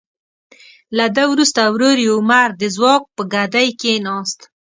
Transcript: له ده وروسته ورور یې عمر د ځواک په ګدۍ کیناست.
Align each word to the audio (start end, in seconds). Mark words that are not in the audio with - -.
له 0.97 1.05
ده 1.15 1.23
وروسته 1.31 1.61
ورور 1.73 1.97
یې 2.05 2.11
عمر 2.17 2.49
د 2.61 2.63
ځواک 2.75 3.03
په 3.15 3.23
ګدۍ 3.33 3.67
کیناست. 3.81 4.39